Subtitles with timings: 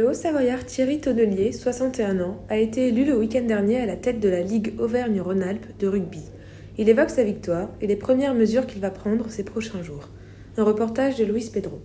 [0.00, 4.18] Le Haut-Savoyard Thierry Tonnelier, 61 ans, a été élu le week-end dernier à la tête
[4.18, 6.22] de la Ligue Auvergne-Rhône-Alpes de rugby.
[6.78, 10.08] Il évoque sa victoire et les premières mesures qu'il va prendre ces prochains jours.
[10.56, 11.82] Un reportage de Louis Pedro.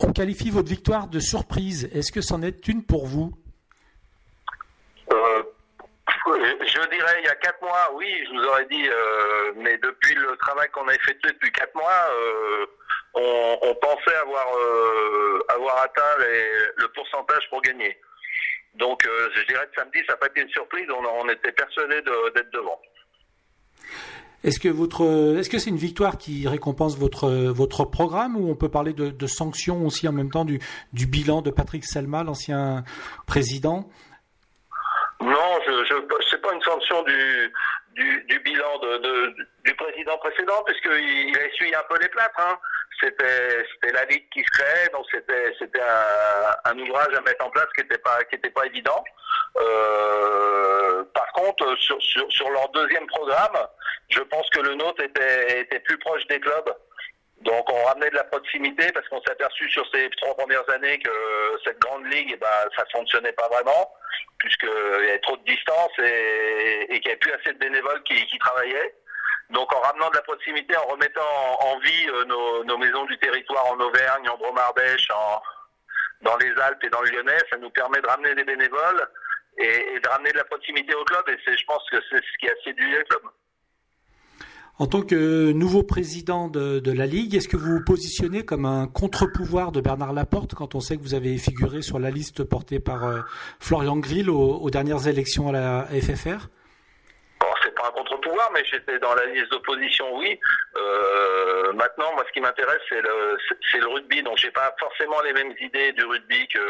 [0.00, 1.90] On qualifie votre victoire de surprise.
[1.92, 3.34] Est-ce que c'en est une pour vous?
[5.12, 5.42] Euh,
[6.26, 10.14] je dirais il y a quatre mois, oui, je vous aurais dit, euh, mais depuis
[10.14, 12.64] le travail qu'on a effectué depuis quatre mois, euh,
[13.14, 17.96] on, on pensait avoir euh, avoir atteint les- le pourcentage pour gagner.
[18.74, 21.52] Donc euh, je dirais que samedi, ça n'a pas été une surprise, on, on était
[21.52, 21.96] persuadé
[22.34, 22.80] d'être devant.
[24.44, 28.56] Est-ce que votre, est-ce que c'est une victoire qui récompense votre votre programme ou on
[28.56, 30.58] peut parler de, de sanctions aussi en même temps du
[30.92, 32.82] du bilan de Patrick Selma, l'ancien
[33.26, 33.88] président?
[35.20, 35.94] Non, je, je
[36.28, 37.52] c'est pas une sanction du
[37.94, 41.30] du, du bilan de, de- du président précédent, puisqu'il
[41.66, 42.38] il a un peu les plâtres.
[42.40, 42.58] Hein.
[43.00, 47.44] C'était c'était la ligue qui se créait, donc c'était c'était un, un ouvrage à mettre
[47.44, 49.02] en place qui était pas qui était pas évident.
[49.58, 53.58] Euh, par contre, sur, sur sur leur deuxième programme,
[54.10, 56.72] je pense que le nôtre était était plus proche des clubs.
[57.40, 60.98] Donc on ramenait de la proximité parce qu'on s'est aperçu sur ces trois premières années
[61.00, 61.10] que
[61.64, 63.92] cette grande ligue, eh ben, ça fonctionnait pas vraiment
[64.38, 68.02] puisqu'il y avait trop de distance et, et qu'il n'y avait plus assez de bénévoles
[68.04, 68.94] qui, qui travaillaient.
[69.50, 73.04] Donc en ramenant de la proximité, en remettant en, en vie euh, nos, nos maisons
[73.04, 75.42] du territoire en Auvergne, en Drôme-Ardèche, en,
[76.22, 79.08] dans les Alpes et dans le Lyonnais, ça nous permet de ramener des bénévoles
[79.58, 82.16] et, et de ramener de la proximité au club et c'est, je pense que c'est
[82.16, 83.22] ce qui a séduit le club.
[84.78, 88.86] En tant que nouveau président de, la Ligue, est-ce que vous vous positionnez comme un
[88.86, 92.80] contre-pouvoir de Bernard Laporte quand on sait que vous avez figuré sur la liste portée
[92.80, 93.20] par euh,
[93.60, 96.48] Florian Grill aux, dernières élections à la FFR
[97.62, 100.36] c'est pas un contre-pouvoir, mais j'étais dans la liste d'opposition, oui.
[100.76, 103.38] Euh, maintenant, moi, ce qui m'intéresse, c'est le,
[103.70, 104.20] c'est- le rugby.
[104.22, 106.62] Donc, j'ai pas forcément les mêmes idées du rugby que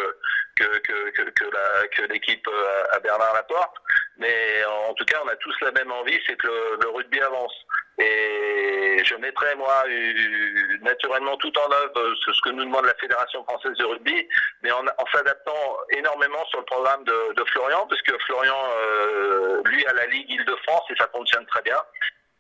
[2.11, 3.75] l'équipe euh, à Bernard Laporte.
[4.19, 6.49] Mais en tout cas, on a tous la même envie, c'est que
[6.83, 7.55] le rugby avance.
[7.99, 12.95] Et je mettrai moi eu- naturellement tout en œuvre euh, ce que nous demande la
[12.95, 14.27] Fédération française de rugby,
[14.63, 14.83] mais en,
[15.13, 20.31] s'adaptant énormément sur le programme de, Florian, parce que Florian, euh, lui, a la Ligue
[20.31, 21.77] Île-de-France et ça fonctionne très bien.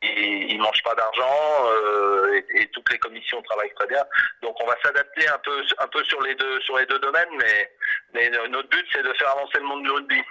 [0.03, 4.05] Il, il mange pas d'argent euh, et, et toutes les commissions travaillent très bien.
[4.43, 7.29] Donc on va s'adapter un peu un peu sur les deux sur les deux domaines,
[7.39, 10.23] mais notre but c'est de faire avancer le monde du rugby.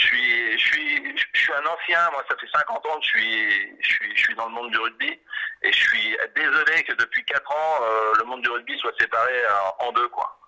[0.00, 2.10] Je suis, je suis, je suis un ancien.
[2.12, 4.70] Moi, ça fait 50 ans que je suis, je suis, je suis dans le monde
[4.70, 5.20] du rugby,
[5.62, 9.34] et je suis désolé que depuis 4 ans, euh, le monde du rugby soit séparé
[9.78, 10.38] en, deux, quoi.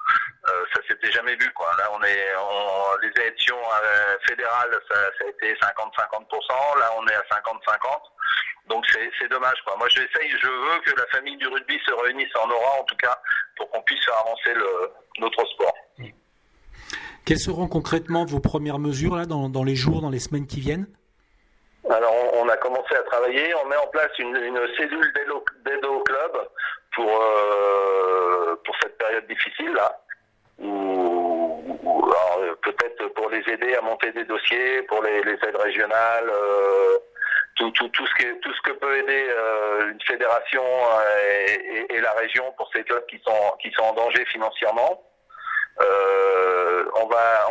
[0.48, 1.68] Euh, ça s'était jamais vu, quoi.
[1.76, 6.78] Là, on est, on, les élections euh, fédérales, ça, ça a été 50-50%.
[6.78, 8.12] Là, on est à 50-50.
[8.68, 9.76] Donc, c'est, c'est dommage, quoi.
[9.76, 12.96] Moi, j'essaye, je veux que la famille du rugby se réunisse en aura, en tout
[12.96, 13.20] cas,
[13.56, 15.76] pour qu'on puisse faire avancer le, notre sport.
[17.24, 20.60] Quelles seront concrètement vos premières mesures là dans, dans les jours, dans les semaines qui
[20.60, 20.86] viennent?
[21.90, 23.52] Alors, on, a commencé à travailler.
[23.62, 24.34] On met en place une,
[24.76, 25.12] cellule
[25.64, 26.32] d'aide au- club
[26.94, 29.98] pour euh, pour cette période difficile là.
[30.58, 31.64] Ou,
[32.62, 36.98] peut-être pour les aider à monter des dossiers, pour les, aides régionales, euh,
[37.56, 40.62] tout, tout, tout ce que tout ce que peut aider euh, une fédération
[41.26, 45.02] et, et- et la région pour ces clubs qui sont qui sont en danger financièrement.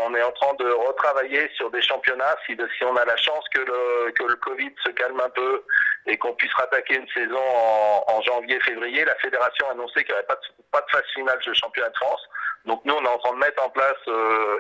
[0.04, 2.36] On est en train de retravailler sur des championnats.
[2.46, 5.64] Si, si on a la chance que le que le Covid se calme un peu
[6.08, 10.14] et qu'on puisse rattaquer une saison en, en janvier-février, la fédération a annoncé qu'il n'y
[10.14, 12.22] aurait pas de, pas de phase finale de championnat de France.
[12.66, 14.60] Donc nous, on est en train de mettre en place euh,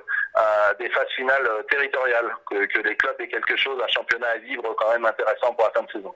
[0.80, 4.38] des phases finales euh, territoriales, que, que les clubs aient quelque chose, un championnat à
[4.38, 6.16] vivre quand même intéressant pour la fin de saison.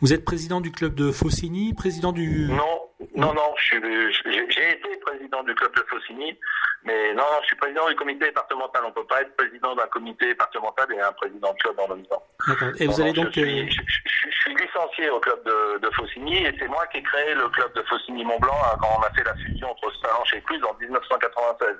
[0.00, 2.46] Vous êtes président du club de Faucigny, président du...
[2.48, 6.38] Non, non, non, j'ai été président du club de Faucigny,
[6.84, 8.82] mais non, non, je suis président du comité départemental.
[8.86, 12.06] On peut pas être président d'un comité départemental et un président de club en même
[12.06, 12.22] temps.
[12.46, 12.68] D'accord.
[12.78, 13.32] Et Non, vous allez non, donc...
[13.34, 16.68] je, suis, euh, je, je- je suis licencié au club de, de Faucigny et c'est
[16.68, 19.70] moi qui ai créé le club de Faucigny-Mont-Blanc hein, quand on a fait la fusion
[19.70, 21.76] entre Salanches et Cluse en 1996.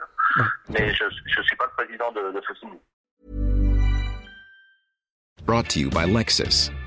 [0.70, 2.78] Mais je ne suis pas le président de, de Faucigny.
[5.44, 6.70] Brought to you by Lexus.